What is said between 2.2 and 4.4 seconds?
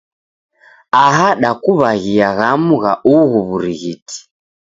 ghamu gha ughu w'urighiti.